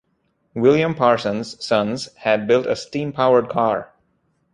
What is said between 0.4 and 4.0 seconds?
William Parsons' sons had built a steam-powered car.